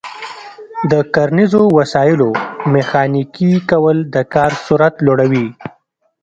د 0.91 0.93
کرنیزو 1.13 1.63
وسایلو 1.79 2.29
میخانیکي 2.73 3.53
کول 3.69 3.97
د 4.13 4.15
کار 4.33 4.51
سرعت 4.65 4.95
لوړوي. 5.05 5.47